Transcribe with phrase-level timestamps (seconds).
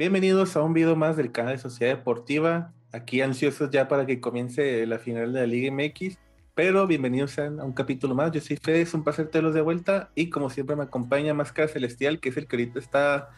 [0.00, 2.72] Bienvenidos a un video más del canal de Sociedad Deportiva.
[2.90, 6.16] Aquí ansiosos ya para que comience la final de la Liga MX.
[6.54, 8.32] Pero bienvenidos a un capítulo más.
[8.32, 10.08] Yo soy Fede, es un placer tenerlos de vuelta.
[10.14, 13.28] Y como siempre me acompaña Máscara Celestial, que es el que ahorita está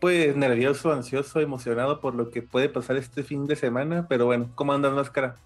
[0.00, 4.06] pues nervioso, ansioso, emocionado por lo que puede pasar este fin de semana.
[4.06, 5.36] Pero bueno, ¿cómo andas Máscara?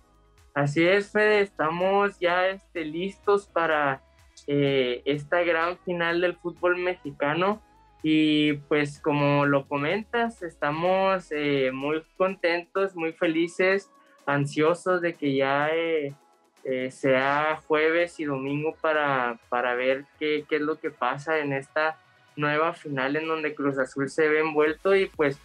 [0.53, 4.03] Así es, Fede, estamos ya este, listos para
[4.49, 7.63] eh, esta gran final del fútbol mexicano.
[8.03, 13.91] Y pues como lo comentas, estamos eh, muy contentos, muy felices,
[14.27, 16.15] ansiosos de que ya eh,
[16.65, 21.53] eh, sea jueves y domingo para, para ver qué, qué, es lo que pasa en
[21.53, 21.99] esta
[22.37, 25.39] nueva final en donde Cruz Azul se ve envuelto y pues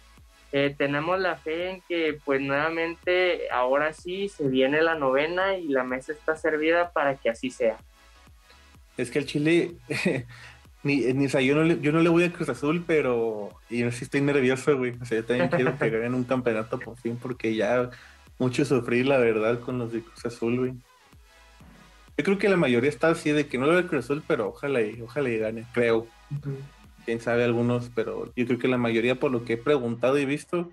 [0.76, 5.82] tenemos la fe en que pues nuevamente ahora sí se viene la novena y la
[5.82, 7.78] mesa está servida para que así sea.
[8.98, 9.76] Es que el Chile
[10.84, 13.50] Ni, ni o sea, yo no, le, yo no le voy a Cruz Azul, pero
[13.70, 14.94] y yo sí estoy nervioso, güey.
[15.00, 17.90] O sea, yo también quiero que ganen un campeonato por fin, porque ya
[18.38, 20.72] mucho sufrí, la verdad, con los de Cruz Azul, güey.
[22.18, 24.22] Yo creo que la mayoría está así de que no le voy a Cruz Azul,
[24.26, 26.06] pero ojalá y, ojalá y gane, creo.
[27.04, 30.24] Quién sabe algunos, pero yo creo que la mayoría, por lo que he preguntado y
[30.24, 30.70] visto,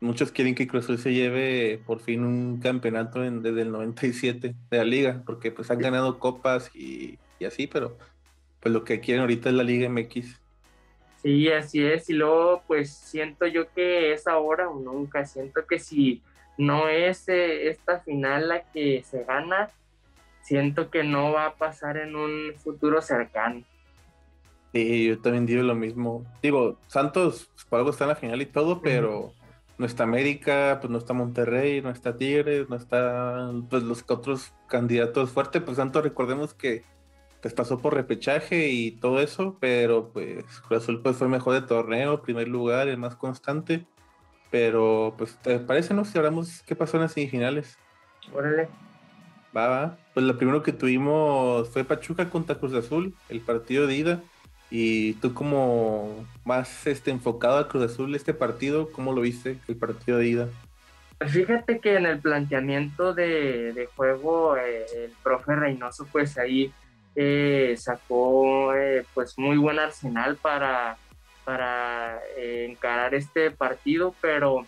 [0.00, 4.54] muchos quieren que Cruz Azul se lleve por fin un campeonato en, desde el 97
[4.70, 7.96] de la liga, porque pues han ganado copas y, y así, pero
[8.60, 10.40] pues lo que quieren ahorita es la Liga MX.
[11.22, 12.08] Sí, así es.
[12.10, 15.26] Y luego, pues siento yo que es ahora o nunca.
[15.26, 16.22] Siento que si
[16.56, 19.70] no es eh, esta final la que se gana,
[20.42, 23.62] siento que no va a pasar en un futuro cercano.
[24.72, 26.24] Sí, yo también digo lo mismo.
[26.42, 29.32] Digo, Santos, pues, por algo está en la final y todo, pero
[29.78, 34.52] no está América, pues no está Monterrey, no está Tigres, no está pues los otros
[34.68, 35.62] candidatos fuertes.
[35.62, 36.84] Pues Santos, recordemos que
[37.40, 41.62] pues pasó por repechaje y todo eso, pero pues Cruz Azul pues fue mejor de
[41.62, 43.86] torneo, primer lugar, el más constante.
[44.50, 46.04] Pero pues te parece, ¿no?
[46.04, 47.78] Si hablamos qué pasó en las semifinales.
[48.32, 48.68] Órale.
[49.56, 49.98] Va, va.
[50.14, 54.22] Pues lo primero que tuvimos fue Pachuca contra Cruz Azul, el partido de ida.
[54.70, 59.76] Y tú como más este, enfocado a Cruz Azul este partido, ¿cómo lo viste el
[59.76, 60.48] partido de ida?
[61.18, 66.72] Pues fíjate que en el planteamiento de, de juego eh, el profe Reynoso pues ahí
[67.20, 70.98] eh, sacó eh, pues muy buen arsenal para,
[71.44, 74.64] para eh, encarar este partido, pero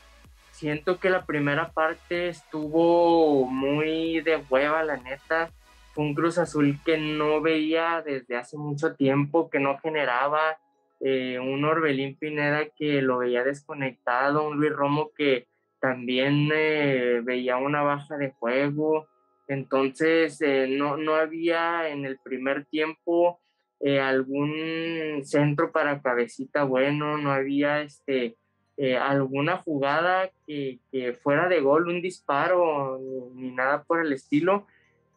[0.51, 5.51] siento que la primera parte estuvo muy de hueva, la neta.
[5.95, 10.59] Fue un Cruz Azul que no veía desde hace mucho tiempo, que no generaba
[11.03, 15.47] un Orbelín Pineda que lo veía desconectado, un Luis Romo que
[15.81, 19.07] también veía una baja de juego.
[19.51, 23.41] Entonces, eh, no, no, había en el primer tiempo
[23.81, 28.37] eh, algún centro para cabecita bueno, no había este,
[28.77, 30.79] eh, alguna jugada que,
[31.25, 33.01] fuera de gol, un disparo,
[33.35, 34.69] ni, nada por el estilo.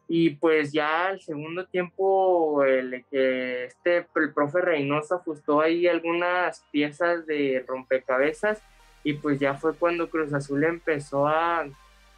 [0.08, 7.24] Y pues ya al segundo tiempo, el, este, el profe Reynoso ajustó ahí algunas piezas
[7.24, 8.60] de rompecabezas
[9.04, 11.68] y pues ya fue cuando Cruz Azul empezó a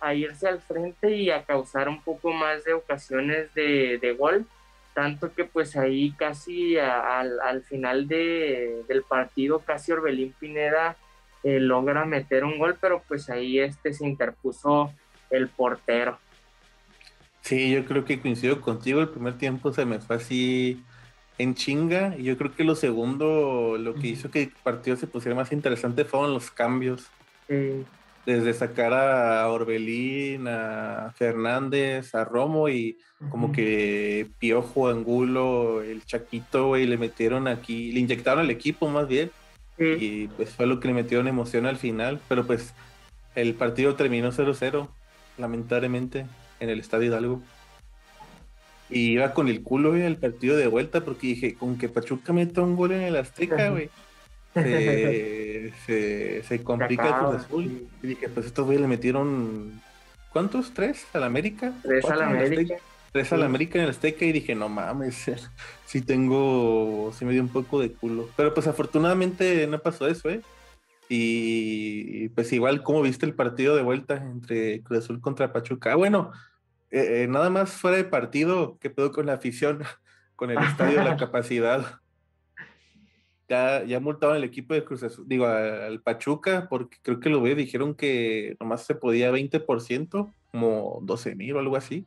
[0.06, 4.46] a irse al frente y a causar un poco más de ocasiones de, de gol,
[4.94, 10.96] tanto que pues ahí casi al, al, final de, del partido casi Orbelín Pineda
[11.42, 14.92] eh, logra meter un gol, pero pues ahí este se interpuso
[15.30, 16.18] el portero.
[17.40, 20.84] Sí, yo creo que coincido contigo, el primer tiempo se me fue así
[21.36, 25.08] en chinga y yo creo que lo segundo, lo que hizo que el partido se
[25.08, 27.08] pusiera más interesante fueron los cambios.
[27.48, 27.84] Sí
[28.26, 32.98] desde sacar a Orbelín, a Fernández, a Romo y
[33.30, 39.06] como que Piojo, Angulo, el Chaquito, güey, le metieron aquí, le inyectaron al equipo más
[39.06, 39.30] bien.
[39.78, 42.20] Y pues fue lo que le metieron emoción al final.
[42.28, 42.74] Pero pues
[43.36, 44.88] el partido terminó 0-0,
[45.38, 46.26] lamentablemente,
[46.58, 47.42] en el Estadio Hidalgo.
[48.90, 52.32] Y iba con el culo, güey, el partido de vuelta, porque dije, con que Pachuca
[52.32, 53.88] meta un gol en el Azteca, güey
[55.86, 57.88] se, se, complica el Cruz Azul.
[58.02, 59.80] Y dije, pues estos güeyes le metieron,
[60.32, 60.72] ¿cuántos?
[60.72, 61.72] ¿Tres a la América?
[61.82, 62.76] Tres a la América.
[63.12, 65.30] Tres a la América en el Azteca y dije, no mames,
[65.86, 68.28] sí tengo, sí me dio un poco de culo.
[68.36, 70.40] Pero pues afortunadamente no pasó eso, ¿eh?
[71.08, 75.92] Y pues igual, ¿cómo viste el partido de vuelta entre Cruz Azul contra Pachuca?
[75.92, 76.32] Ah, bueno,
[76.90, 79.82] eh, eh, nada más fuera de partido, ¿qué pedo con la afición?
[80.36, 82.02] Con el estadio, la capacidad
[83.48, 87.40] ya, ya multaron el equipo de Cruz Azul, digo, al Pachuca, porque creo que lo
[87.40, 92.06] ve, dijeron que nomás se podía 20%, como 12 mil o algo así.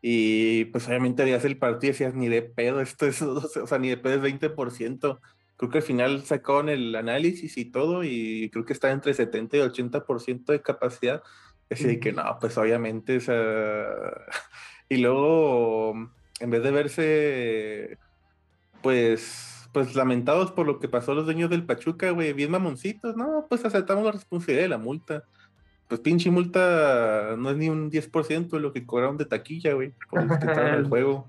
[0.00, 3.78] Y pues obviamente hacer el partido y decías, ni de pedo, esto es, o sea,
[3.78, 4.98] ni de pedo es 20%.
[5.00, 5.20] Cruz
[5.56, 9.56] creo que al final sacaron el análisis y todo y creo que está entre 70
[9.56, 11.22] y 80% de capacidad.
[11.70, 13.86] Así de que no, pues obviamente, o sea,
[14.88, 15.94] y luego,
[16.40, 17.98] en vez de verse,
[18.82, 23.16] pues, pues lamentados por lo que pasó a los dueños del Pachuca, güey, bien mamoncitos,
[23.16, 25.24] no, pues aceptamos la responsabilidad de la multa.
[25.88, 29.92] Pues pinche multa no es ni un 10% de lo que cobraron de taquilla, güey,
[30.08, 31.28] por estaban el juego.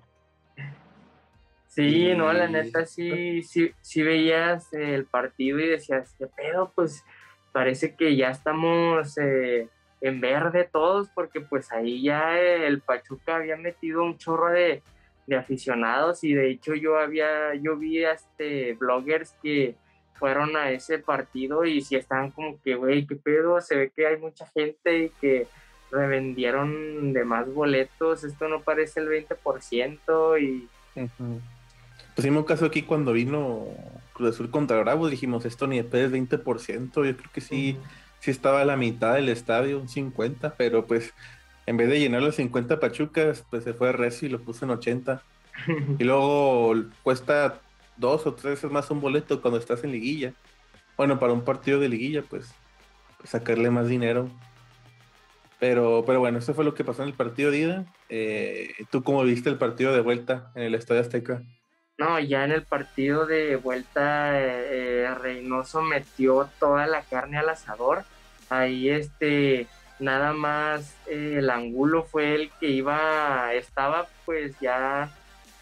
[1.68, 7.03] Sí, no, la neta sí, sí, sí veías el partido y decías, qué pedo, pues
[7.51, 9.68] parece que ya estamos eh,
[10.01, 14.83] en verde todos, porque pues ahí ya el Pachuca había metido un chorro de,
[15.33, 19.75] aficionados y de hecho yo había, yo vi este bloggers que
[20.13, 24.07] fueron a ese partido y sí estaban como que, güey, qué pedo, se ve que
[24.07, 25.48] hay mucha gente y que
[25.92, 30.68] revendieron de más boletos, esto no parece el 20% y...
[32.16, 33.68] Pues un caso aquí cuando vino
[34.13, 37.78] Cruz Azul contra Bravos, dijimos, esto ni de es 20%, yo creo que sí,
[38.19, 41.13] sí estaba a la mitad del estadio, un 50, pero pues
[41.65, 44.65] en vez de llenar los 50 pachucas, pues se fue a Reci y lo puso
[44.65, 45.21] en 80.
[46.00, 47.59] y luego cuesta
[47.97, 50.33] dos o tres veces más un boleto cuando estás en liguilla.
[50.97, 52.53] Bueno, para un partido de liguilla, pues,
[53.17, 54.29] pues sacarle más dinero.
[55.59, 57.85] Pero, pero bueno, eso fue lo que pasó en el partido de ida.
[58.09, 61.41] Eh, ¿Tú cómo viste el partido de vuelta en el Estadio Azteca?
[61.97, 68.03] No, ya en el partido de vuelta eh, Reynoso metió toda la carne al asador.
[68.50, 69.68] Ahí este
[70.00, 75.09] nada más eh, el ángulo fue el que iba, estaba pues ya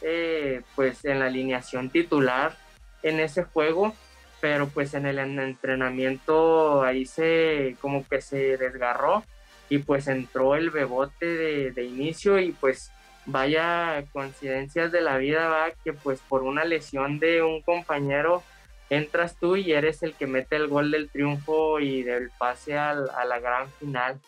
[0.02, 2.56] eh, pues en la alineación titular
[3.04, 3.94] en ese juego,
[4.42, 9.24] pero pues en el entrenamiento ahí se como que se desgarró
[9.70, 12.92] y pues entró el bebote de, de inicio y pues
[13.26, 18.44] vaya coincidencias de la vida, va, que pues por una lesión de un compañero
[18.90, 22.94] entras tú y eres el que mete el gol del triunfo y del pase a
[22.94, 24.20] la gran final.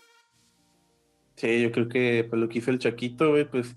[1.35, 3.75] Sí, yo creo que pues, lo que hizo el Chaquito, pues,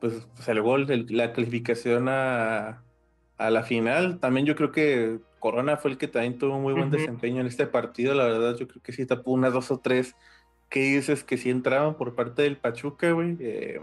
[0.00, 2.82] pues, pues, el gol, la clasificación a,
[3.38, 4.20] la final.
[4.20, 7.46] También yo creo que Corona fue el que también tuvo un muy buen desempeño en
[7.46, 8.14] este partido.
[8.14, 10.14] La verdad, yo creo que sí tapó unas dos o tres
[10.70, 13.36] que dices que sí entraban por parte del Pachuca, güey.
[13.40, 13.80] Eh,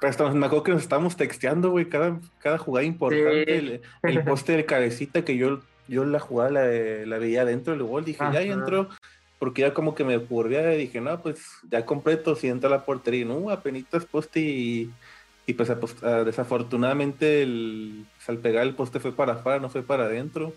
[0.00, 3.80] pero me acuerdo que nos estábamos texteando, güey, cada, cada jugada importante.
[4.02, 8.04] El, poste de cabecita que yo, yo la jugada la, veía dentro del gol.
[8.04, 8.88] Dije, ya, entró.
[9.38, 11.40] Porque ya como que me curvía y dije, no, pues
[11.70, 13.24] ya completo, si entra la portería.
[13.24, 14.90] No, apenitas poste y,
[15.46, 19.82] y pues ah, desafortunadamente el, pues, al pegar el poste fue para afuera, no fue
[19.82, 20.52] para adentro.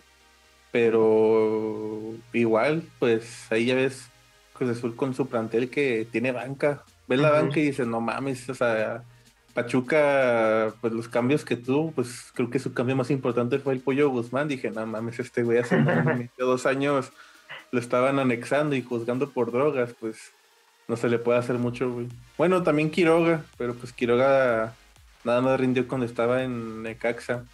[0.72, 4.08] Pero igual, pues ahí ya ves
[4.54, 6.84] Cruz Azul con su plantel que tiene banca.
[7.08, 9.04] Ves la banca y dices, no mames, o sea,
[9.54, 13.80] Pachuca, pues los cambios que tuvo, pues creo que su cambio más importante fue el
[13.80, 14.48] Pollo Guzmán.
[14.48, 15.76] Dije, no mames, este güey hace
[16.38, 17.12] dos años
[17.70, 20.32] lo estaban anexando y juzgando por drogas, pues
[20.88, 22.08] no se le puede hacer mucho, güey.
[22.36, 24.74] Bueno, también Quiroga, pero pues Quiroga
[25.24, 27.44] nada más rindió cuando estaba en Necaxa.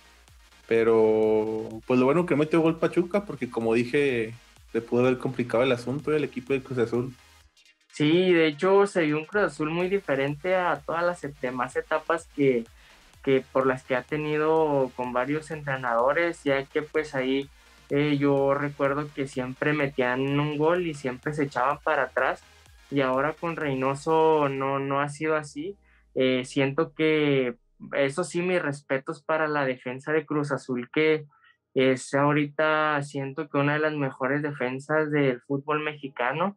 [0.67, 4.35] Pero pues lo bueno que metió gol Pachuca, porque como dije,
[4.73, 7.15] le pudo haber complicado el asunto el equipo de Cruz Azul.
[7.99, 12.28] Sí, de hecho se vio un Cruz Azul muy diferente a todas las demás etapas
[12.37, 12.64] que,
[13.50, 17.50] por las que ha tenido con varios entrenadores, ya que pues ahí
[17.90, 22.40] eh, yo recuerdo que siempre metían un gol y siempre se echaban para atrás
[22.88, 25.76] y ahora con Reynoso no, no ha sido así.
[26.14, 27.57] Eh, siento que
[27.97, 31.25] eso sí, mis respetos para la defensa de Cruz Azul, que
[31.75, 36.55] es ahorita siento que una de las mejores defensas del fútbol mexicano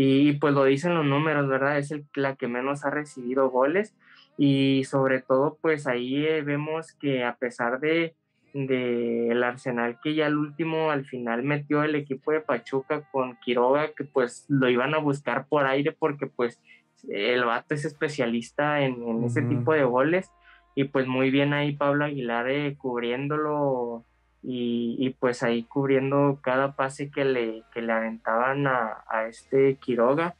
[0.00, 1.76] y pues lo dicen los números, ¿verdad?
[1.76, 3.96] Es el, la que menos ha recibido goles
[4.36, 8.14] y sobre todo pues ahí eh, vemos que a pesar de,
[8.54, 13.40] de el Arsenal que ya el último al final metió el equipo de Pachuca con
[13.40, 16.62] Quiroga que pues lo iban a buscar por aire porque pues
[17.08, 20.30] el vato es especialista en, ese tipo de goles
[20.76, 24.04] y pues muy bien ahí Pablo Aguilar eh, cubriéndolo
[24.42, 30.34] y, pues ahí cubriendo cada pase que le, que le aventaban a, este Quiroga.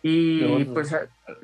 [0.00, 0.94] Y pues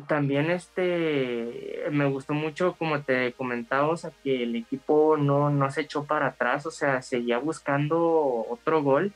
[0.07, 5.71] también este me gustó mucho como te comentaba, o sea, que el equipo no, no
[5.71, 9.13] se echó para atrás, o sea, seguía buscando otro gol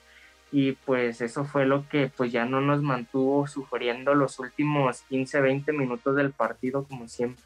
[0.50, 5.40] y pues eso fue lo que pues ya no nos mantuvo sufriendo los últimos 15,
[5.40, 7.44] 20 minutos del partido como siempre.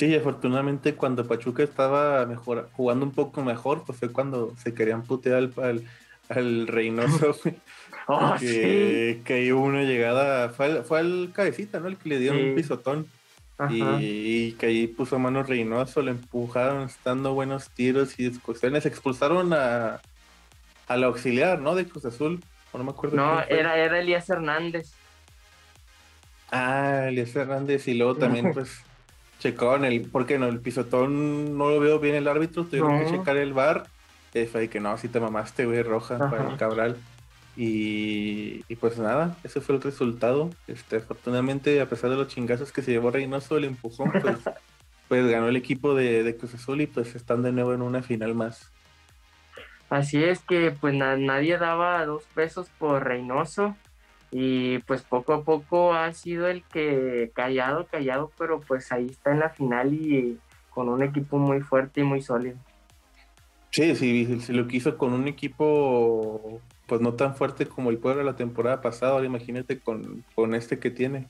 [0.00, 5.02] Sí, afortunadamente cuando Pachuca estaba mejor, jugando un poco mejor, pues fue cuando se querían
[5.02, 5.84] putear al,
[6.30, 7.36] al, Reynoso.
[8.06, 11.88] oh, que, que hubo una llegada, fue al, fue cabecita, ¿no?
[11.88, 13.08] El que le dio un pisotón.
[13.68, 18.86] Y, que ahí puso mano Reynoso, lo empujaron, estando buenos tiros y discusiones.
[18.86, 20.00] Expulsaron a,
[20.88, 21.74] al auxiliar, ¿no?
[21.74, 22.42] De Cruz Azul.
[22.72, 23.16] no me acuerdo.
[23.16, 24.94] No, era, era Elías Hernández.
[26.50, 27.86] Ah, Elías Hernández.
[27.86, 28.82] Y luego también, pues,
[29.40, 30.02] checaron el.
[30.02, 30.46] porque no?
[30.46, 32.64] El pisotón no lo veo bien el árbitro.
[32.64, 33.86] Tuvieron que checar el bar.
[34.32, 36.96] Y fue que no, si te mamaste, güey, roja para el Cabral.
[37.56, 40.50] Y, pues nada, ese fue el resultado.
[40.68, 44.36] Este, afortunadamente, a pesar de los chingazos que se llevó Reynoso, el empujón, pues,
[45.08, 48.02] pues ganó el equipo de, de, Cruz Azul y pues están de nuevo en una
[48.02, 48.70] final más.
[49.90, 53.74] Así es que pues nadie daba dos pesos por Reynoso
[54.30, 59.32] y pues poco a poco ha sido el que callado, callado, pero pues ahí está
[59.32, 60.38] en la final y
[60.70, 62.56] con un equipo muy fuerte y muy sólido.
[63.70, 68.24] Sí, sí, se lo quiso con un equipo pues no tan fuerte como el Puebla
[68.24, 71.28] la temporada pasada, ahora imagínate con, este que tiene.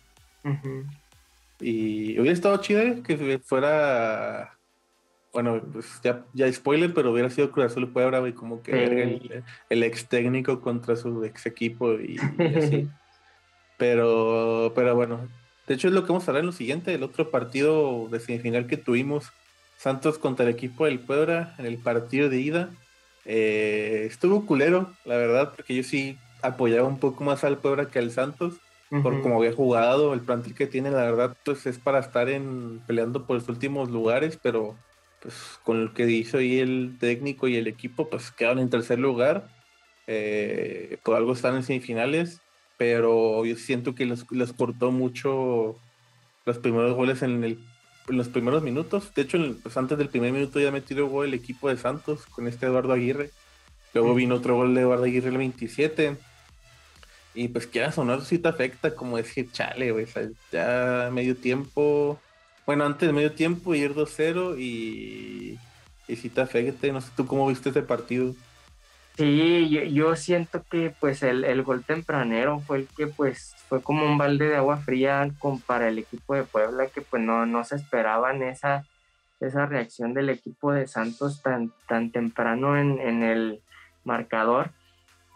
[1.61, 3.03] Y hubiera estado chido ¿eh?
[3.05, 4.59] que fuera,
[5.33, 9.21] bueno, pues ya, ya spoiler, pero hubiera sido Cruz Azul Puebla, y como que
[9.69, 12.19] el, ex técnico contra su ex equipo y,
[12.57, 12.89] así.
[13.79, 15.29] pero, pero bueno,
[15.67, 18.21] de hecho es lo que vamos a hablar en lo siguiente, el otro partido de
[18.21, 19.31] semifinal que tuvimos,
[19.77, 22.71] Santos contra el equipo del Puebla en el partido de ida.
[23.25, 27.99] Eh, estuvo culero, la verdad, porque yo sí apoyaba un poco más al Puebla que
[27.99, 28.55] al Santos,
[29.03, 32.83] por como había jugado, el plantel que tiene, la verdad, pues es para estar en
[32.87, 34.77] peleando por los últimos lugares, pero
[35.23, 35.35] pues
[35.65, 39.49] con lo que hizo ahí el técnico y el equipo, pues quedaron en tercer lugar.
[40.07, 42.41] Eh, por algo están en semifinales,
[42.79, 45.77] pero yo siento que les, les cortó mucho
[46.47, 47.59] los primeros goles en el
[48.11, 49.13] en los primeros minutos.
[49.15, 52.47] De hecho, pues antes del primer minuto ya metió gol el equipo de Santos con
[52.47, 53.31] este Eduardo Aguirre.
[53.95, 56.17] Luego vino otro gol de Eduardo Aguirre el 27.
[57.35, 60.07] Y pues quieras o no, eso te afecta, como decir, chale, güey,
[60.53, 62.21] ya medio tiempo.
[62.71, 65.59] Bueno, antes de medio tiempo ir 2-0 y,
[66.07, 66.93] y sí te.
[66.93, 68.33] No sé tú cómo viste ese partido.
[69.17, 74.19] Sí, yo, siento que pues el, gol tempranero fue el que pues fue como un
[74.19, 75.29] balde de agua fría
[75.67, 78.87] para el equipo de Puebla que pues no, no se esperaban esa,
[79.41, 83.61] esa reacción del equipo de Santos tan, tan temprano en, el
[84.05, 84.71] marcador.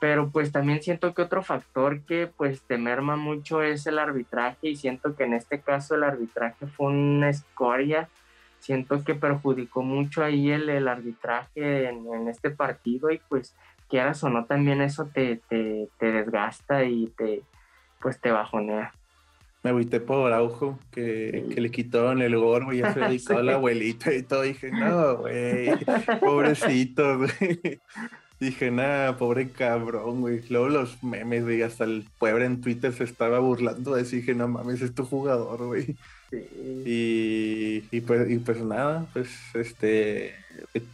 [0.04, 4.68] Pero pues también siento que otro factor que pues te merma mucho es el arbitraje
[4.68, 8.10] y siento que en este caso el arbitraje fue una escoria.
[8.58, 13.54] Siento que perjudicó mucho ahí el, el arbitraje en, en este partido y pues
[13.88, 17.40] quieras o no, también eso te, te, desgasta y te,
[17.98, 18.92] pues te bajonea.
[19.62, 23.42] Me agüité por Araujo, que, que le quitaron el gorro y ya se dedicó a
[23.42, 24.42] la abuelita y todo.
[24.42, 25.70] Dije, no, güey,
[26.20, 27.80] pobrecito, güey.
[28.40, 30.42] Dije, nada, pobre cabrón, güey.
[30.48, 34.16] Luego los memes, güey, hasta el pueblo en Twitter se estaba burlando de eso.
[34.16, 35.96] Dije, no mames, es tu jugador, güey.
[36.32, 40.34] Y, y, pues, y pues nada, pues este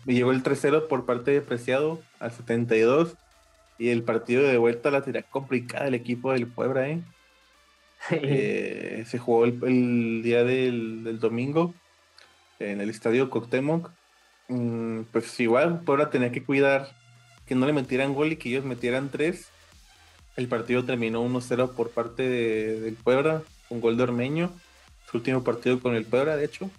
[0.04, 3.16] me llegó el 3-0 por parte de Preciado al 72
[3.78, 7.00] y el partido de vuelta la tira complicada el equipo del Puebla, ¿eh?
[8.11, 9.04] ¿eh?
[9.06, 11.75] se jugó el, día del, domingo
[12.59, 13.90] en el estadio Coctemoc.
[14.49, 16.90] Mm, pues igual, Puebla tenía que cuidar
[17.50, 19.49] que no le metieran gol y que ellos metieran tres.
[20.37, 24.52] El partido terminó 1-0 por parte del Puebla, un gol de Ormeño
[25.11, 26.71] su último partido con el Puebla, de hecho.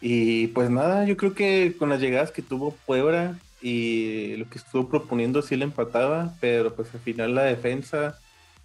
[0.00, 4.58] Y pues nada, yo creo que con las llegadas que tuvo Puebla y lo que
[4.58, 8.18] estuvo proponiendo sí le empataba, pero pues al final la defensa,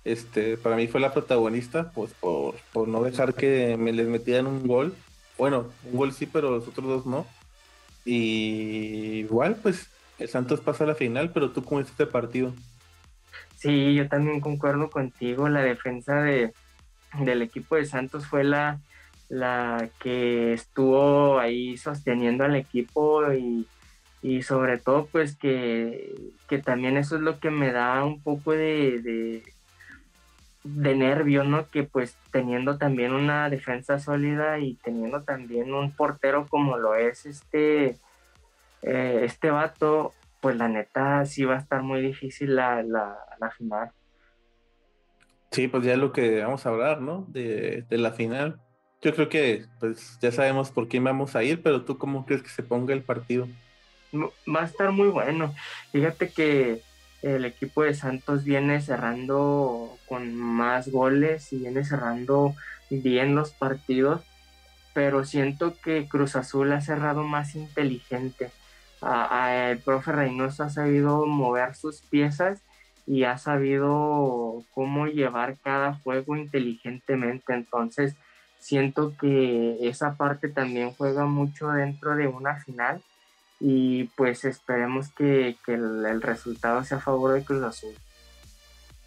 [0.06, 4.48] este, para mí fue la protagonista, pues por, por no dejar que me les metieran
[4.48, 4.96] un gol.
[5.38, 7.28] Bueno, un gol sí, pero los otros dos no.
[8.04, 12.54] Y igual, pues el Santos pasa a la final, pero tú cómo este partido.
[13.56, 15.50] Sí, yo también concuerdo contigo.
[15.50, 16.54] La defensa de,
[17.20, 18.80] del equipo de Santos fue la,
[19.30, 23.68] la que estuvo ahí sosteniendo al equipo y,
[24.44, 26.14] sobre todo pues que,
[26.66, 29.44] también eso es lo que me da un poco de,
[30.64, 31.68] de, nervio, ¿no?
[31.70, 37.26] Que pues teniendo también una defensa sólida y teniendo también un portero como lo es
[37.26, 37.98] este,
[38.82, 43.52] eh, este vato, pues la neta sí va a estar muy difícil la, la, la
[43.52, 43.92] final.
[45.52, 47.26] Sí, pues ya lo que vamos a hablar, ¿no?
[47.30, 48.60] De, la final.
[49.02, 52.44] Yo creo que pues ya sabemos por quién vamos a ir, pero tú cómo crees
[52.44, 53.48] que se ponga el partido?
[54.14, 55.54] Va a estar muy bueno.
[55.92, 56.82] Fíjate que
[57.22, 62.56] el equipo de Santos viene cerrando con más goles y viene cerrando
[62.90, 64.22] bien los partidos,
[64.94, 68.52] pero siento que Cruz Azul ha cerrado más inteligente.
[69.02, 72.62] El profe Reynoso ha sabido mover sus piezas
[73.08, 77.54] y ha sabido cómo llevar cada juego inteligentemente.
[77.54, 78.16] Entonces,
[78.60, 83.02] siento que esa parte también juega mucho dentro de una final
[83.60, 87.94] y pues esperemos que, el, resultado sea a favor de Cruz Azul.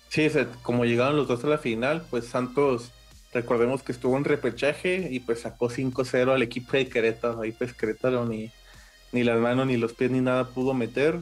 [0.08, 0.28] Sí,
[0.62, 2.92] como llegaron los dos a la final, pues Santos,
[3.32, 7.72] recordemos que estuvo en repechaje y pues sacó 5-0 al equipo de Querétaro, ahí pues
[7.72, 8.50] Querétaro ni,
[9.12, 11.20] ni las manos ni los pies ni nada pudo meter.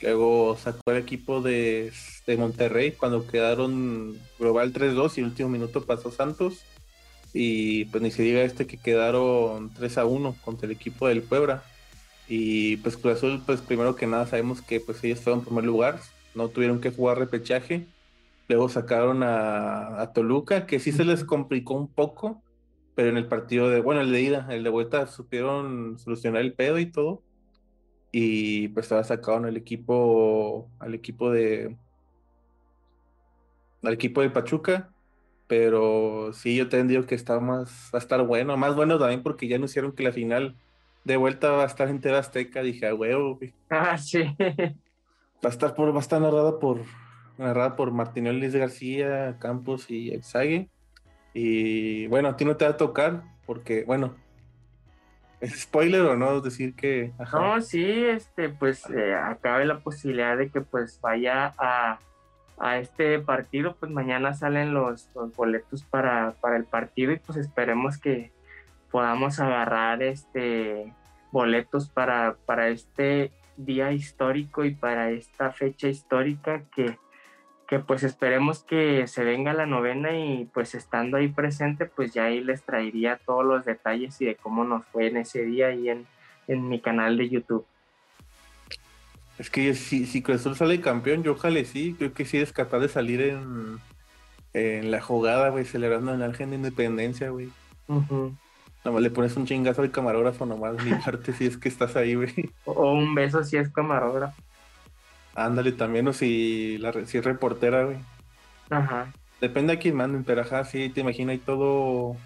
[0.00, 1.92] Luego sacó el equipo de,
[2.26, 6.62] de Monterrey cuando quedaron global 3-2 y el último minuto pasó Santos.
[7.32, 11.22] Y pues ni se diga este que quedaron 3 a 1 contra el equipo del
[11.22, 11.62] Puebla.
[12.28, 15.64] Y pues Cruz Azul, pues primero que nada sabemos que pues ellos fueron en primer
[15.64, 16.00] lugar,
[16.34, 17.86] no tuvieron que jugar repechaje.
[18.48, 22.40] Luego sacaron a, Toluca, que sí se les complicó un poco,
[22.96, 26.54] pero en el partido de, bueno, el de ida, el de vuelta, supieron solucionar el
[26.54, 27.22] pedo y todo.
[28.10, 31.76] Y pues estaba sacaron al equipo, al equipo de,
[33.82, 34.90] al equipo de Pachuca
[35.46, 39.22] pero sí, yo te digo que está más, va a estar bueno, más bueno también
[39.22, 40.56] porque ya anunciaron que la final
[41.04, 43.38] de vuelta va a estar en TV Azteca, dije, a huevo,
[43.70, 44.24] Ah, sí.
[45.44, 46.80] Va a estar por, va a estar narrada por,
[47.38, 50.68] narrada por Martinelli Luis García, Campos y Exague.
[51.38, 54.14] Y bueno, a ti no te va a tocar, porque, bueno,
[55.40, 56.40] ¿es spoiler o no?
[56.40, 57.12] decir que.
[57.32, 61.98] No, sí, este, pues eh, acabe la posibilidad de que pues vaya a
[62.58, 67.98] a este partido, pues mañana salen los, boletos para, para, el partido y pues esperemos
[67.98, 68.32] que
[68.90, 70.92] podamos agarrar este
[71.32, 76.96] boletos para, para este día histórico y para esta fecha histórica que,
[77.66, 82.24] que pues esperemos que se venga la novena y pues estando ahí presente pues ya
[82.24, 85.88] ahí les traería todos los detalles y de cómo nos fue en ese día y
[85.88, 86.06] en,
[86.46, 87.66] en mi canal de YouTube.
[89.38, 92.52] Es que si, si Cruz Azul sale campeón, yo ojalá sí, creo que sí es
[92.52, 93.78] capaz de salir en,
[94.54, 97.50] en la jugada, güey, celebrando el Ángel de Independencia, güey.
[97.88, 102.14] Nomás le pones un chingazo al camarógrafo, nomás mi parte si es que estás ahí,
[102.14, 102.32] güey.
[102.64, 104.40] O un beso si es camarógrafo.
[105.36, 107.98] Ándale también, o si, la, si es reportera, güey.
[108.70, 109.12] Ajá.
[109.40, 112.16] Depende a quién manden, pero ajá, sí, te imaginas ahí todo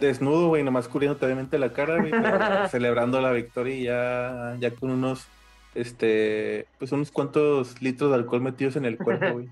[0.00, 2.12] desnudo, güey, nomás cubriendo obviamente la cara, güey,
[2.70, 5.28] celebrando la victoria y ya, ya con unos
[5.74, 9.48] este, pues unos cuantos litros de alcohol metidos en el cuerpo, güey.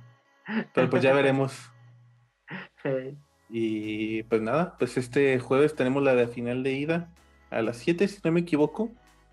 [0.74, 1.55] Pero pues ya veremos.
[3.53, 7.09] Y pues nada, pues este jueves tenemos la de final de ida
[7.50, 8.92] a las 7, si no me equivoco,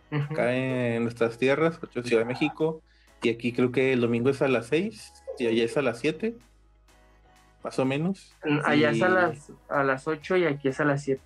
[0.09, 2.81] acá en nuestras tierras, Ciudad de México.
[3.21, 5.99] Y aquí creo que el domingo es a las 6 y allá es a las
[5.99, 6.35] 7,
[7.63, 8.35] más o menos.
[8.63, 11.21] Allá es a las, a las 8 y aquí es a las 7.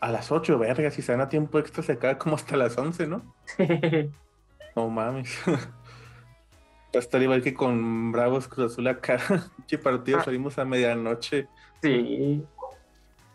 [0.00, 2.76] A las 8, verga, si se dan a tiempo extra se acaba como hasta las
[2.76, 3.34] 11, ¿no?
[4.76, 5.36] No mames.
[5.46, 9.18] Va a estar igual que con Bravos Cruz Azul acá.
[9.66, 10.24] Che partido, ah.
[10.24, 11.48] salimos a medianoche.
[11.82, 12.44] Sí.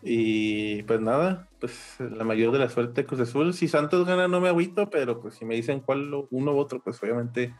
[0.02, 3.52] Y pues nada, pues la mayor de la suerte de Cruz Azul.
[3.52, 6.80] Si Santos gana no me agüito, pero pues si me dicen cuál uno u otro,
[6.80, 7.54] pues obviamente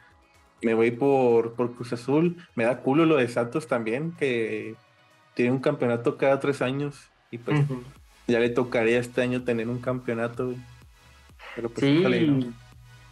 [0.65, 2.37] me voy por, por Cruz Azul.
[2.55, 4.75] Me da culo lo de Santos también, que
[5.35, 7.11] tiene un campeonato cada tres años.
[7.31, 7.61] Y pues
[8.27, 10.55] ya le tocaría este año tener un campeonato.
[11.55, 12.53] Pero pues sí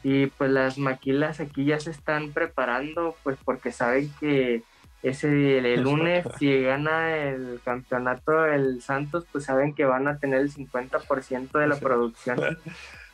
[0.03, 4.63] y pues las maquilas aquí ya se están preparando pues porque saben que
[5.03, 10.41] ese el, lunes si gana el campeonato el Santos pues saben que van a tener
[10.41, 12.41] el 50% de la producción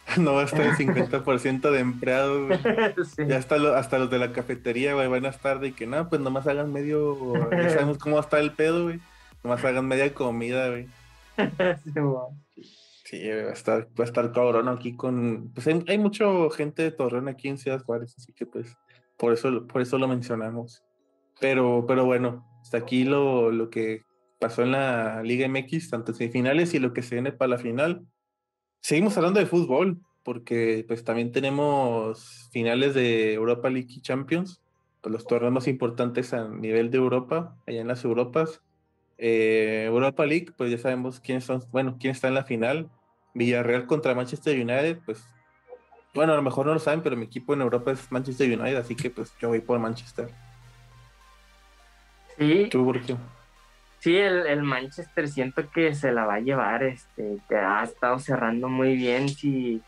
[0.19, 2.61] no va a estar el 50% de empleados
[3.29, 6.21] ya hasta, hasta los de la cafetería güey, van a estar de que no pues
[6.21, 9.01] nomás hagan medio ya sabemos cómo está el pedo güey
[9.43, 10.89] nomás hagan media comida güey
[13.05, 15.51] Sí, va a estar, va a estar cabrón aquí con.
[15.55, 18.77] Pues hay, hay mucha gente de Torreón aquí en Ciudad Juárez, así que pues
[19.17, 20.83] por eso, por eso lo mencionamos.
[21.41, 24.03] Pero, pero bueno, hasta aquí lo, lo que
[24.39, 27.59] pasó en la Liga MX, tanto en semifinales y lo que se viene para la
[27.59, 28.05] final.
[28.81, 34.63] Seguimos hablando de fútbol, porque pues también tenemos finales de Europa League y Champions,
[35.01, 38.61] pues, los torneos más importantes a nivel de Europa, allá en las Europas.
[39.17, 42.91] Eh, Europa League, pues ya sabemos quiénes son, bueno, quién está en la final.
[43.35, 45.25] Villarreal contra Manchester United, pues
[46.15, 48.77] bueno, a lo mejor no lo saben, pero mi equipo en Europa es Manchester United,
[48.77, 50.29] así que pues yo voy por Manchester.
[52.37, 52.69] Sí.
[52.71, 53.17] ¿Tú por qué?
[54.01, 58.69] Sí, el, Manchester siento que se la va a llevar, este, que ha estado cerrando
[58.69, 59.29] muy bien.
[59.29, 59.83] Si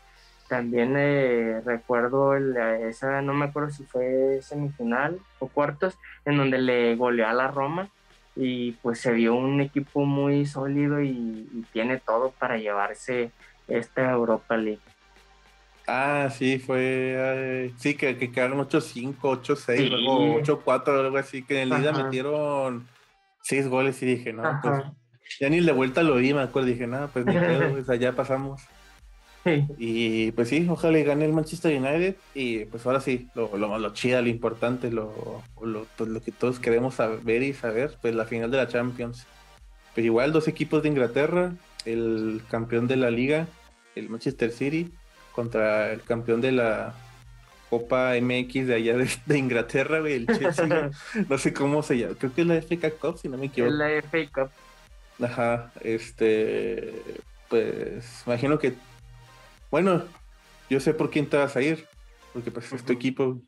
[0.49, 6.95] también eh, recuerdo esa, no me acuerdo si fue semifinal o cuartos, en donde le
[6.95, 7.89] goleó a la Roma
[8.35, 13.31] y pues se vio un equipo muy sólido y, tiene todo para llevarse
[13.69, 14.81] esta Europa League.
[15.87, 17.71] Ah, sí, fue.
[17.77, 22.85] sí, que, que quedaron 8-5, 8-6, luego 8-4, algo así, que en el Liga metieron
[23.43, 24.83] 6 goles y dije, no, pues
[25.39, 28.13] ya ni de vuelta lo vi, me acuerdo, dije, nada, pues ni pedo, pues allá
[28.13, 28.61] pasamos.
[29.77, 33.93] Y pues sí, ojalá gane el Manchester United y pues ahora sí, lo, lo, lo
[33.93, 38.25] chida, lo importante, lo, lo, pues, lo que todos queremos ver y saber, pues la
[38.25, 39.25] final de la Champions.
[39.95, 41.53] Pero igual dos equipos de Inglaterra,
[41.85, 43.47] el campeón de la liga,
[43.95, 44.91] el Manchester City,
[45.31, 46.93] contra el campeón de la
[47.71, 50.91] Copa MX de allá de, Inglaterra, güey, el Chelsea.
[51.29, 53.73] no sé cómo se llama, creo que es la FA Cup, si no me equivoco.
[53.73, 55.25] Es la FA Cup.
[55.25, 56.93] Ajá, este,
[57.49, 58.75] pues imagino que
[59.71, 60.03] bueno,
[60.69, 61.85] yo sé por quién te vas a ir,
[62.33, 63.41] porque pues es tu equipo.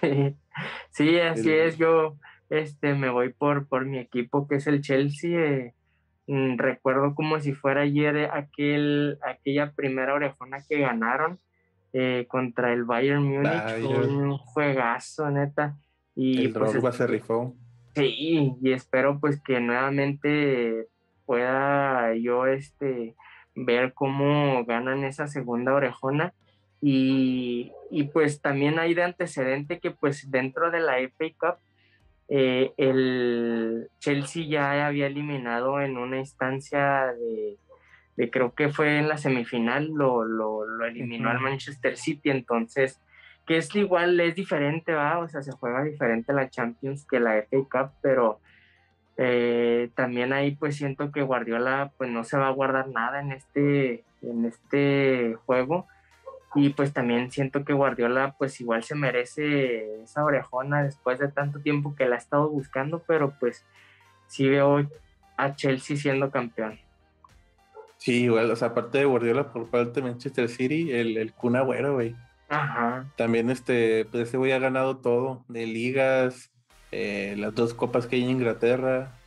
[0.00, 0.36] Sí,
[0.90, 1.76] sí así es.
[1.76, 2.16] Yo
[2.50, 5.38] este, me voy por, por mi equipo, que es el Chelsea.
[5.38, 5.74] Eh,
[6.28, 11.40] mm, recuerdo como si fuera ayer aquel, aquella primera orejona que ganaron
[11.98, 13.82] eh, contra el Bayern Múnich.
[13.82, 15.78] Un juegazo, neta.
[16.14, 17.54] Y el pues, a se rifó.
[17.94, 20.88] Sí, y espero pues que nuevamente
[21.24, 23.14] pueda yo este
[23.54, 26.34] ver cómo ganan esa segunda orejona.
[26.82, 27.72] Y,
[28.12, 31.56] pues también hay de antecedente que pues dentro de la FA Cup
[32.28, 37.56] eh, el Chelsea ya había eliminado en una instancia de,
[38.30, 43.00] creo que fue en la semifinal, lo, lo, eliminó al Manchester City, entonces
[43.46, 47.36] que es igual, es diferente, va, o sea, se juega diferente la Champions que la
[47.42, 48.40] FA Cup, pero
[49.16, 53.32] eh, también ahí pues siento que Guardiola pues no se va a guardar nada en
[53.32, 55.86] este, en este juego
[56.54, 61.60] y pues también siento que Guardiola pues igual se merece esa orejona después de tanto
[61.60, 63.64] tiempo que la ha estado buscando, pero pues
[64.26, 64.88] sí veo
[65.36, 66.78] a Chelsea siendo campeón.
[68.06, 71.56] Sí, igual, o sea, aparte de Guardiola por parte de Manchester City, el, el Kun
[71.56, 72.14] Agüero, güey.
[72.48, 73.12] Ajá.
[73.16, 76.52] También este, pues ese güey ha ganado todo, de ligas,
[76.92, 79.18] eh, las dos copas que hay en Inglaterra,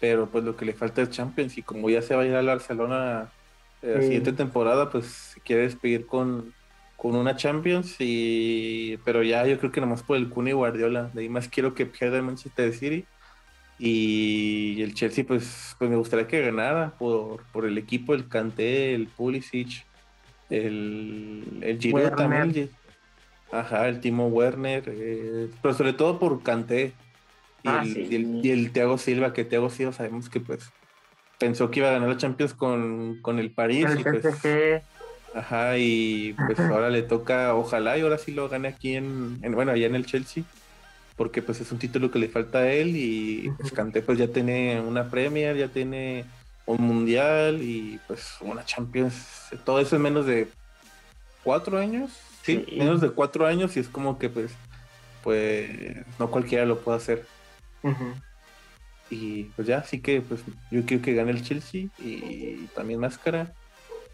[0.00, 2.34] pero pues lo que le falta es Champions y como ya se va a ir
[2.34, 3.32] al Barcelona
[3.80, 6.52] eh, la siguiente temporada, pues se quiere despedir con,
[6.98, 11.10] con una Champions y pero ya yo creo que nomás por el Cune y Guardiola,
[11.14, 13.06] de ahí más quiero que pierda el Manchester City
[13.78, 18.94] y el Chelsea pues, pues me gustaría que ganara por, por el equipo, el Kanté,
[18.94, 19.84] el Pulisic,
[20.50, 22.70] el, el Giroud también,
[23.52, 26.94] ajá, el Timo Werner, eh, pero sobre todo por Kanté,
[27.66, 30.70] Ah, y, el, y, el, Thiago Silva, que Thiago Silva sabemos que pues
[31.38, 33.86] pensó que iba a ganar la Champions con, con el París.
[33.98, 34.24] y pues,
[35.34, 39.72] ajá, y pues ahora le toca, ojalá y ahora sí lo gane aquí en, bueno,
[39.72, 40.44] allá en el Chelsea,
[41.16, 43.72] porque pues es un título que le falta a él y pues
[44.04, 46.24] pues ya tiene una Premier, ya tiene
[46.66, 49.14] un Mundial y pues una Champions,
[49.64, 50.48] todo eso en menos de
[51.42, 54.52] cuatro años, sí, menos de cuatro años y es como que pues,
[55.22, 55.70] pues
[56.18, 57.26] no cualquiera lo puede hacer.
[59.08, 63.54] Y pues ya, así que pues yo quiero que gane el Chelsea y también Máscara.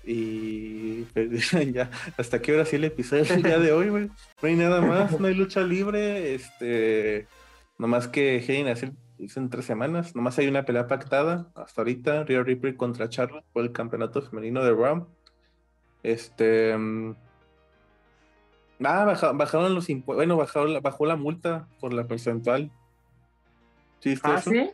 [0.04, 1.06] Y
[1.72, 4.06] ya, hasta qué hora sí el episodio el día de hoy, güey.
[4.06, 6.34] No hay nada más, no hay lucha libre.
[6.34, 7.26] Este,
[7.78, 10.14] nomás que Helen hace hizo en tres semanas.
[10.16, 12.24] Nomás hay una pelea pactada hasta ahorita.
[12.24, 15.06] Rio Ripley contra Charlotte por el campeonato femenino de Ram.
[16.02, 16.76] Este.
[16.76, 17.14] Mm,
[18.84, 20.16] ah, bajaron los impuestos.
[20.16, 22.70] Bueno, bajó la multa por la porcentual
[24.02, 24.70] ¿Sí ¿Ah, sí?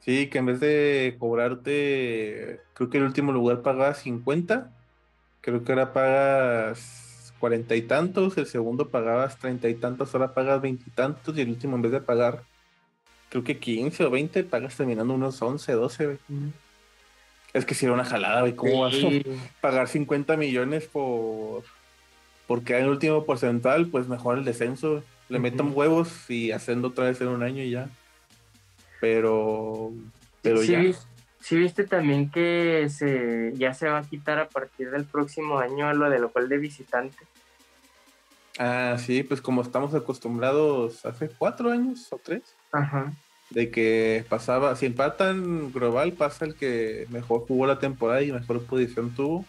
[0.00, 4.72] Sí, que en vez de cobrarte, creo que el último lugar pagaba 50,
[5.42, 10.60] creo que ahora pagas cuarenta y tantos, el segundo pagabas treinta y tantos, ahora pagas
[10.60, 12.42] veintitantos y, el último en vez de pagar,
[13.28, 16.18] creo que 15 o 20, pagas terminando unos 11, 12,
[17.52, 19.08] Es que si era una jalada, güey, ¿cómo vas a
[19.60, 21.62] pagar 50 millones por
[22.46, 27.04] porque en el último porcentual, pues mejor el descenso, le metan huevos y haciendo otra
[27.04, 27.88] vez en un año y ya
[29.00, 29.92] pero,
[30.42, 30.82] pero sí, ya.
[31.40, 35.92] Sí, viste también que se, ya se va a quitar a partir del próximo año
[35.94, 37.16] lo del local de visitante.
[38.58, 42.42] Ah, sí, pues como estamos acostumbrados hace cuatro años o tres.
[42.72, 43.12] Ajá.
[43.48, 48.62] De que pasaba, si empatan global, pasa el que mejor jugó la temporada y mejor
[48.66, 49.46] posición tuvo.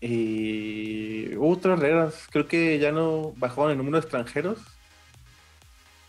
[0.00, 4.58] Y hubo otras reglas, creo que ya no bajaron el número de extranjeros,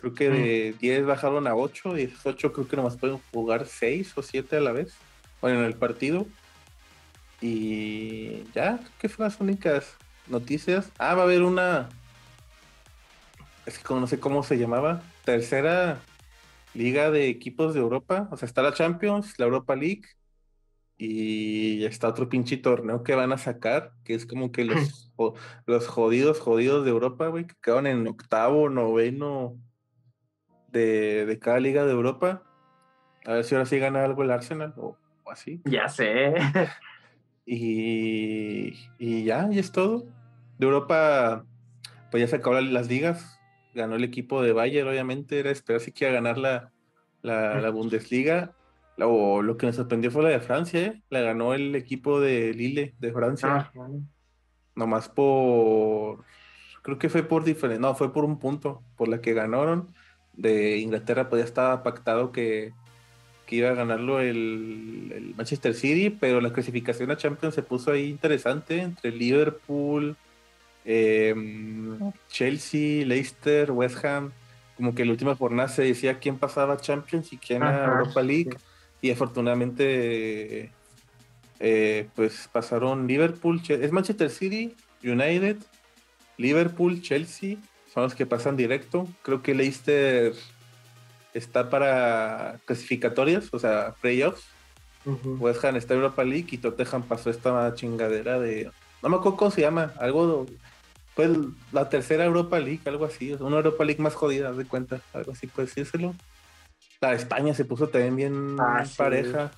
[0.04, 3.66] Creo que de 10 bajaron a 8 y esos 8 creo que nomás pueden jugar
[3.66, 4.94] 6 o 7 a la vez.
[5.40, 6.28] Bueno, en el partido.
[7.40, 9.96] Y ya, ¿qué fueron las únicas
[10.28, 10.92] noticias?
[10.98, 11.88] Ah, va a haber una.
[13.66, 15.02] Es que no sé cómo se llamaba.
[15.24, 16.02] Tercera
[16.74, 18.28] liga de equipos de Europa.
[18.30, 20.04] O sea, está la Champions, la Europa League.
[20.98, 25.14] Y está otro pinche torneo que van a sacar, que es como que los,
[25.66, 29.58] los jodidos, jodidos de Europa, güey, que quedan en octavo, noveno,
[30.74, 32.44] de, cada liga de Europa.
[33.26, 34.98] A ver si ahora sí gana algo el Arsenal o,
[35.32, 35.62] así.
[35.66, 36.34] Ya sé.
[37.46, 40.06] y, y ya, y es todo.
[40.58, 41.46] De Europa,
[42.12, 43.40] pues ya se acabaron las ligas.
[43.74, 45.40] Ganó el equipo de Bayern, obviamente.
[45.40, 46.72] Era esperar si que ganar la,
[47.22, 48.54] la, Bundesliga.
[49.00, 51.04] O lo que me sorprendió fue la de Francia, ¿eh?
[51.10, 53.72] La ganó el equipo de Lille, de Francia.
[53.76, 53.90] Ah,
[54.76, 56.24] Nomás por.
[56.84, 57.82] Creo que fue por diferente.
[57.82, 58.84] No, fue por un punto.
[58.96, 59.94] Por la que ganaron.
[60.34, 62.74] De Inglaterra, pues ya estaba pactado que,
[63.46, 68.10] que iba a ganarlo el, Manchester City, pero la clasificación a Champions se puso ahí
[68.10, 70.16] interesante entre Liverpool,
[70.86, 71.98] em,
[72.30, 74.32] Chelsea, Leicester, West Ham.
[74.76, 77.86] Como que en la última jornada se decía quién pasaba a Champions y quién a
[77.86, 78.58] Europa League.
[79.02, 80.72] Y afortunadamente
[81.66, 85.58] eh, pues pasaron Liverpool, es Manchester City, United,
[86.38, 87.56] Liverpool, Chelsea,
[87.94, 89.08] son los que pasan directo.
[89.22, 90.34] Creo que Leicester
[91.34, 94.44] está para clasificatorias, o sea, playoffs.
[95.06, 98.72] West Ham está Europa League y Tottenham pasó esta chingadera de.
[99.02, 100.46] No me acuerdo cómo se llama, algo.
[101.14, 101.30] Pues
[101.72, 103.34] la tercera Europa League, algo así.
[103.34, 106.16] una Europa League más jodida, de cuenta, algo así puede decírselo.
[107.02, 109.52] La de España se puso también bien ah, pareja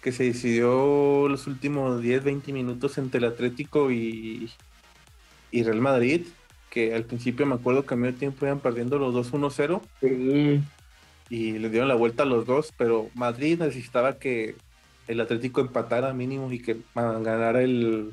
[0.00, 4.50] que se decidió los últimos 10, 20 minutos entre el Atlético y,
[5.50, 6.26] y Real Madrid,
[6.76, 9.80] que al principio me acuerdo que a medio tiempo iban perdiendo los 2-1-0.
[11.30, 14.56] Y le dieron la vuelta a los dos, pero Madrid necesitaba que
[15.08, 18.12] el Atlético empatara mínimo y que ganara el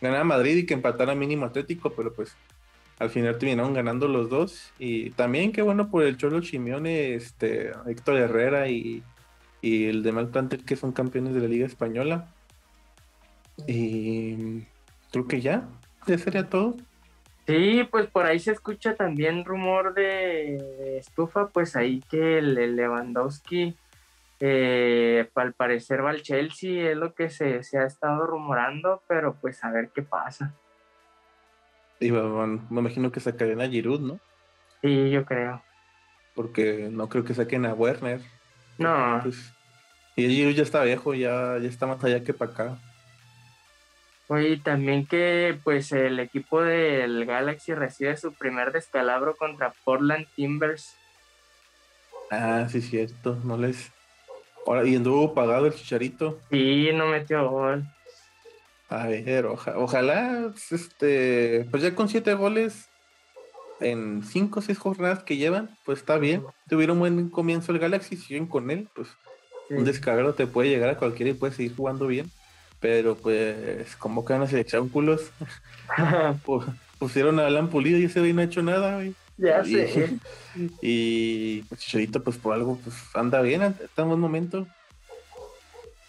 [0.00, 2.34] ganara Madrid y que empatara mínimo Atlético, pero pues
[2.98, 7.72] al final terminaron ganando los dos y también qué bueno por el Cholo Chimione, este
[7.86, 9.02] Héctor Herrera y
[9.60, 12.26] y el de Plantel que son campeones de la Liga Española.
[13.68, 14.62] Y
[15.12, 15.68] creo que ya,
[16.06, 16.76] ya sería todo.
[17.46, 23.76] Sí, pues por ahí se escucha también rumor de estufa, pues ahí que el, Lewandowski,
[24.38, 29.62] eh, al parecer va al Chelsea, es lo que se, ha estado rumorando, pero pues
[29.64, 30.54] a ver qué pasa.
[31.98, 34.20] Y me imagino que sacarían a Giroud, ¿no?
[34.80, 35.62] Sí, yo creo.
[36.34, 38.20] Porque no creo que saquen a Werner.
[38.78, 39.20] No.
[39.22, 39.52] Pues,
[40.16, 42.78] y el Giro ya está viejo, ya, ya está más allá que para acá.
[44.32, 50.96] Oye, también que pues el equipo del Galaxy recibe su primer descalabro contra Portland Timbers.
[52.30, 53.92] Ah, sí, cierto, no les.
[54.66, 56.40] Ahora, y anduvo pagado el chicharito.
[56.50, 57.84] Sí, no metió gol.
[58.88, 62.88] A ver, ojalá, este, pues ya con siete goles
[63.80, 66.42] en cinco o seis jornadas que llevan, pues está bien.
[66.70, 69.08] Tuvieron un buen comienzo el Galaxy, siguen con él, pues
[69.68, 72.32] un descargo te puede llegar a cualquiera y puedes seguir jugando bien.
[72.82, 75.30] Pero pues, como que van a selección culos.
[76.98, 79.14] Pusieron a Alan Pulido y ese güey no ha hecho nada, güey.
[79.38, 80.18] Ya sé.
[80.82, 84.66] Y pues Chicharito, pues por algo, pues anda bien, está en buen momento.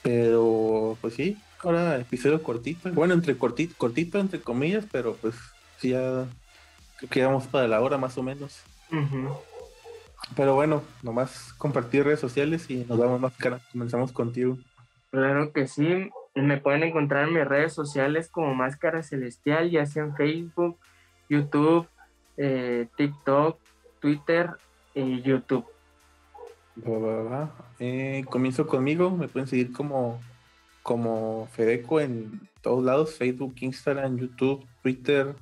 [0.01, 2.91] Pero pues sí, ahora episodio cortito.
[2.91, 5.35] Bueno, entre cortito, cortito entre comillas, pero pues
[5.79, 6.25] sí ya
[6.97, 8.59] creo que vamos para la hora más o menos.
[10.35, 13.61] Pero bueno, nomás compartir redes sociales y nos damos más cara.
[13.71, 14.57] Comenzamos contigo.
[15.11, 16.09] Claro que sí.
[16.35, 20.77] Me pueden encontrar en mis redes sociales como Máscara Celestial, ya sea en Facebook,
[21.29, 21.87] YouTube,
[22.37, 23.59] eh, TikTok,
[23.99, 24.49] Twitter
[24.95, 25.65] y YouTube.
[27.79, 29.11] Eh, comienzo conmigo.
[29.11, 30.19] Me pueden seguir como,
[30.81, 35.35] como Fedeco en todos lados: Facebook, Instagram, YouTube, Twitter,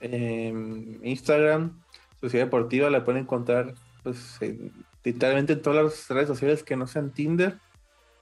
[0.00, 1.80] em, Instagram.
[2.20, 4.40] Sociedad Deportiva la pueden encontrar pues
[5.04, 7.58] literalmente en todas las redes sociales que no sean Tinder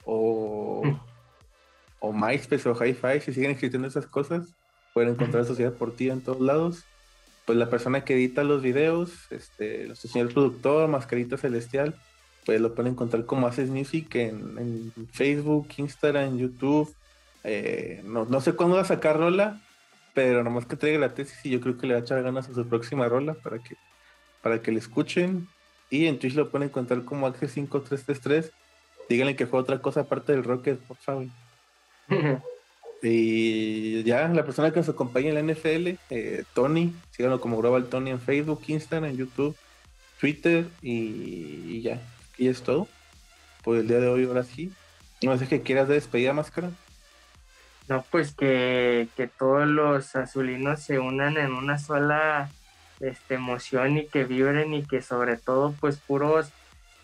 [0.03, 1.14] o, mm.
[1.99, 4.47] O MySpace o Hi-Fi, si siguen existiendo esas cosas,
[4.93, 6.83] pueden encontrar Sociedad por ti en todos lados.
[7.45, 11.95] Pues la persona que edita los videos, este, el señor productor, Mascarita Celestial,
[12.45, 16.93] pues lo pueden encontrar como Haces Music en, Facebook, Instagram, YouTube.
[17.43, 19.61] Eh, no, no sé cuándo va a sacar rola,
[20.13, 22.49] pero nomás que traiga la tesis y yo creo que le va a echar ganas
[22.49, 23.75] a su próxima rola para que,
[24.41, 25.47] para que le escuchen.
[25.89, 28.51] Y en Twitch lo pueden encontrar como Axel5333.
[29.09, 31.27] Díganle que juega otra cosa aparte del Rocket, por favor.
[33.01, 37.87] y ya, la persona que nos acompaña en la NFL, eh, Tony, síganlo como Global
[37.87, 39.55] Tony en Facebook, Instagram, YouTube,
[40.19, 42.01] Twitter y, ya.
[42.37, 42.87] Y es todo
[43.63, 44.71] por el día de hoy, ahora sí.
[45.21, 46.71] No sé qué quieras de despedida, máscara.
[47.87, 52.49] No, pues que, que todos los azulinos se unan en una sola
[52.99, 56.49] este, emoción y que vibren y que sobre todo pues puros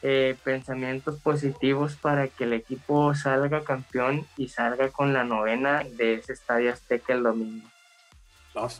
[0.03, 6.15] eh, pensamientos positivos para que el equipo salga campeón y salga con la novena de
[6.15, 7.67] ese estadio Azteca el domingo.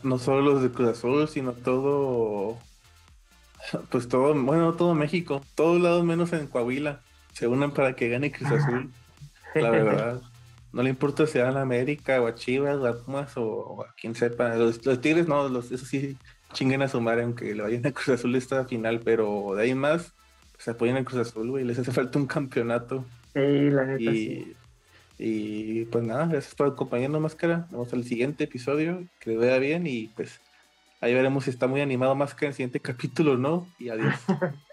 [0.02, 2.58] No, solo los de Cruz Azul, sino todo,
[3.90, 7.00] pues todo, bueno, todo México, todos lados menos en Coahuila.
[7.32, 8.90] se unan para que gane Cruz Azul.
[9.54, 10.22] la verdad.
[10.72, 13.94] No le importa si van a América o a Chivas o a Pumas o, a
[13.94, 14.56] quien sepa.
[14.56, 16.16] Los, Tigres no, los, eso sí
[16.52, 19.74] chinguen a su madre aunque le vayan a Cruz Azul esta final, pero de ahí
[19.74, 20.12] más
[20.62, 21.64] se apoyan a Cruz Azul, güey.
[21.64, 23.04] Les hace falta un campeonato.
[23.34, 24.54] Sí, la neta y,
[25.18, 27.66] y pues nada, gracias por acompañarnos, Máscara.
[27.72, 30.40] Vamos al siguiente episodio, que les vea bien y pues
[31.00, 33.66] ahí veremos si está muy animado Máscara en el siguiente capítulo, ¿no?
[33.80, 34.14] Y adiós.